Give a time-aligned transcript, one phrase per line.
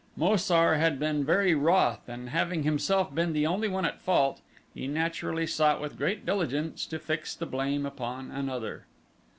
[0.17, 4.41] Mo sar had been very wroth and having himself been the only one at fault
[4.73, 8.87] he naturally sought with great diligence to fix the blame upon another.